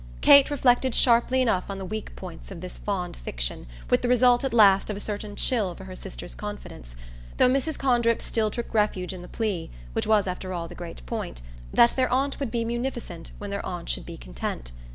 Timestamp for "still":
8.19-8.49